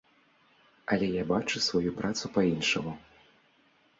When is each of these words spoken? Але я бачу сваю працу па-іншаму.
Але 0.93 1.09
я 1.21 1.25
бачу 1.31 1.61
сваю 1.67 1.91
працу 1.99 2.25
па-іншаму. 2.37 2.97